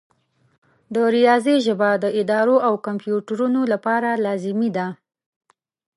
د 0.93 0.95
ریاضي 1.15 1.55
ژبه 1.65 1.89
د 2.03 2.05
ادارو 2.19 2.55
او 2.67 2.73
کمپیوټرونو 2.85 3.59
لپاره 3.73 4.09
لازمي 4.25 4.69
ده. 4.77 4.87